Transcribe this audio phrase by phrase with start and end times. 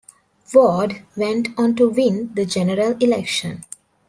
[0.51, 3.63] Ward went on to win the general election.